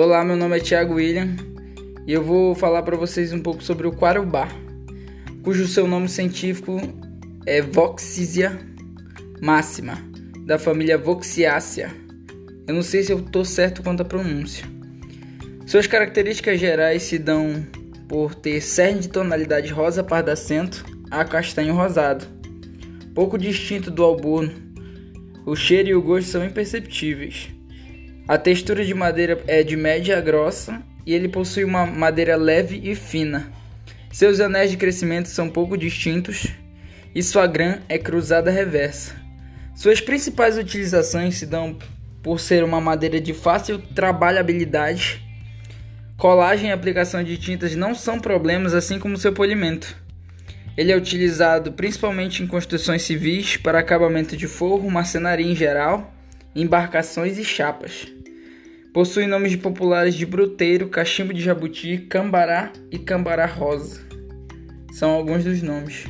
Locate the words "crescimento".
34.76-35.30